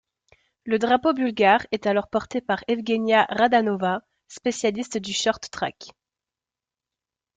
Le 0.65 0.79
drapeau 0.79 1.13
bulgare 1.13 1.67
est 1.71 1.85
alors 1.85 2.07
porté 2.07 2.41
par 2.41 2.63
Evgenia 2.67 3.25
Radanova, 3.29 4.01
spécialiste 4.29 4.97
du 4.97 5.13
short-track. 5.13 5.91